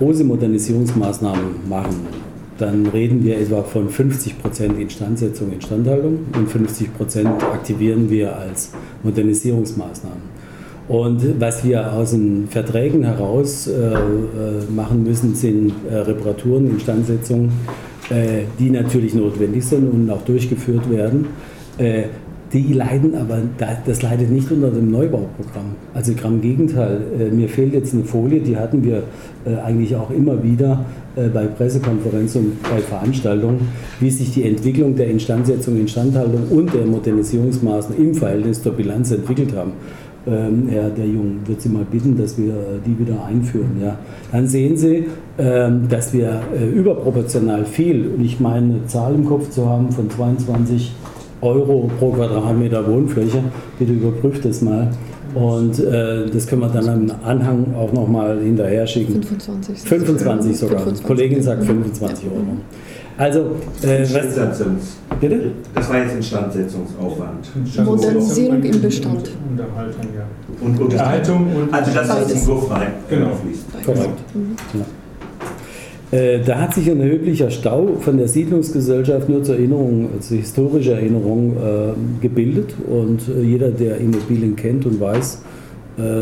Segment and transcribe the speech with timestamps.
[0.00, 2.06] große Modernisierungsmaßnahmen machen,
[2.56, 8.70] dann reden wir etwa von 50% Instandsetzung, Instandhaltung und 50% aktivieren wir als
[9.02, 10.22] Modernisierungsmaßnahmen.
[10.86, 13.98] Und was wir aus den Verträgen heraus äh, äh
[14.72, 17.50] machen müssen, sind äh, Reparaturen, Instandsetzungen,
[18.08, 21.26] äh, die natürlich notwendig sind und auch durchgeführt werden.
[22.52, 23.38] Äh, die leiden aber,
[23.86, 25.76] das leidet nicht unter dem Neubauprogramm.
[25.94, 29.02] Also im Gegenteil, äh, mir fehlt jetzt eine Folie, die hatten wir
[29.64, 30.84] eigentlich auch immer wieder
[31.32, 33.60] bei Pressekonferenzen und bei Veranstaltungen,
[33.98, 39.56] wie sich die Entwicklung der Instandsetzung, Instandhaltung und der Modernisierungsmaßnahmen im Verhältnis zur Bilanz entwickelt
[39.56, 39.72] haben
[40.28, 42.52] ähm, Herr der Jung wird Sie mal bitten, dass wir
[42.84, 43.80] die wieder einführen.
[43.82, 43.98] Ja.
[44.32, 45.06] Dann sehen Sie,
[45.38, 49.90] ähm, dass wir äh, überproportional viel, und ich meine eine Zahl im Kopf zu haben
[49.90, 50.92] von 22
[51.40, 53.42] Euro pro Quadratmeter Wohnfläche,
[53.78, 54.88] bitte überprüft das mal.
[55.34, 59.22] Und äh, das können wir dann am Anhang auch nochmal hinterher schicken.
[59.22, 59.78] 25.
[59.78, 60.78] 25 sogar.
[60.78, 61.06] 25.
[61.06, 62.44] Kollegin sagt 25 Euro.
[63.18, 63.40] Also,
[63.82, 64.62] äh, was,
[65.20, 65.50] Bitte?
[65.74, 67.48] Das war jetzt Instandsetzungsaufwand.
[67.84, 69.30] Modernisierung im Bestand.
[69.50, 70.64] Unterhaltung, ja.
[70.64, 73.30] Und Unterhaltung und also das, was in Guff rein genau.
[73.34, 73.84] fließt.
[73.84, 74.34] Korrekt.
[74.34, 74.56] Mhm.
[74.74, 74.84] Ja.
[76.10, 80.92] Äh, da hat sich ein erheblicher Stau von der Siedlungsgesellschaft nur zur Erinnerung, also historische
[80.92, 82.74] Erinnerung, äh, gebildet.
[82.88, 85.42] Und äh, jeder, der Immobilien kennt und weiß,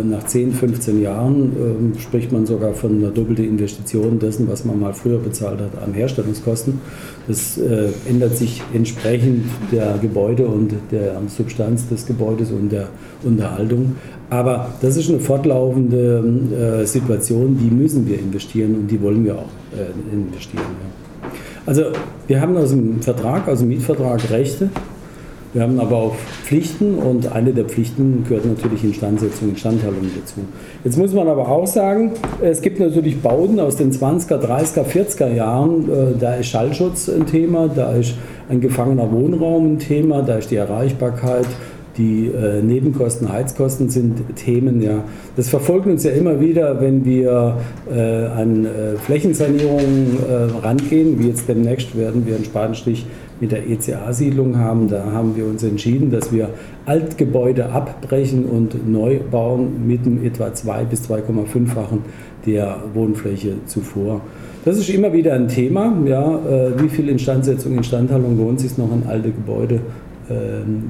[0.03, 4.81] nach 10, 15 Jahren äh, spricht man sogar von einer doppelten Investition dessen, was man
[4.81, 6.81] mal früher bezahlt hat an Herstellungskosten.
[7.29, 12.89] Das äh, ändert sich entsprechend der Gebäude und der Substanz des Gebäudes und der
[13.23, 13.97] Unterhaltung.
[14.31, 19.37] Aber das ist eine fortlaufende äh, Situation, die müssen wir investieren und die wollen wir
[19.37, 20.65] auch äh, investieren.
[21.65, 21.83] Also
[22.27, 24.71] wir haben aus dem Vertrag, aus dem Mietvertrag Rechte,
[25.53, 30.41] wir haben aber auch Pflichten und eine der Pflichten gehört natürlich Instandsetzung, Instandhaltung dazu.
[30.85, 35.33] Jetzt muss man aber auch sagen, es gibt natürlich Bauten aus den 20er, 30er, 40er
[35.33, 38.15] Jahren, äh, da ist Schallschutz ein Thema, da ist
[38.49, 41.47] ein gefangener Wohnraum ein Thema, da ist die Erreichbarkeit,
[41.99, 45.05] die äh, Nebenkosten, Heizkosten sind Themen, ja.
[45.37, 47.57] Das verfolgt uns ja immer wieder, wenn wir
[47.91, 53.07] äh, an äh, Flächensanierungen äh, rangehen, wie jetzt demnächst werden wir in Spatenstich
[53.41, 54.89] mit der ECA-Siedlung haben.
[54.89, 56.51] Da haben wir uns entschieden, dass wir
[56.87, 62.01] Altgebäude abbrechen und neu bauen mit einem etwa 2 bis 2,5-fachen
[62.47, 64.21] der Wohnfläche zuvor.
[64.65, 65.97] Das ist immer wieder ein Thema.
[66.07, 69.81] Ja, äh, wie viel Instandsetzung, Instandhaltung lohnt sich noch in alte Gebäude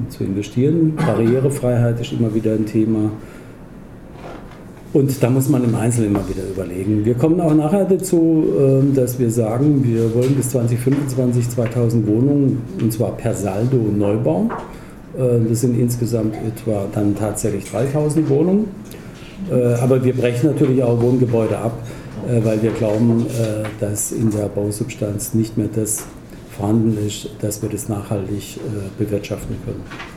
[0.08, 0.94] zu investieren?
[0.96, 3.10] Barrierefreiheit ist immer wieder ein Thema.
[4.96, 7.04] Und da muss man im Einzelnen immer wieder überlegen.
[7.04, 12.62] Wir kommen auch nachher dazu, ähm, dass wir sagen, wir wollen bis 2025 2000 Wohnungen,
[12.80, 14.50] und zwar per Saldo neu bauen.
[15.18, 18.68] Äh, das sind insgesamt etwa dann tatsächlich 3000 Wohnungen.
[19.50, 21.78] Äh, aber wir brechen natürlich auch Wohngebäude ab,
[22.26, 23.26] äh, weil wir glauben,
[23.80, 26.06] dass in der Bausubstanz nicht mehr das
[26.56, 28.58] vorhanden ist, dass wir das nachhaltig
[28.98, 30.15] bewirtschaften können.